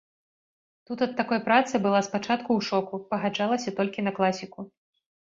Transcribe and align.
Тут 0.89 0.99
ад 1.05 1.11
такой 1.19 1.39
працы 1.49 1.81
была 1.85 1.99
спачатку 2.07 2.45
ў 2.55 2.61
шоку, 2.69 2.95
пагаджалася 3.11 3.73
толькі 3.81 4.05
на 4.07 4.15
класіку. 4.21 4.59